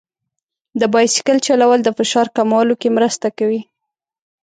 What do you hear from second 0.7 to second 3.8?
د بایسکل چلول د فشار کمولو کې مرسته کوي.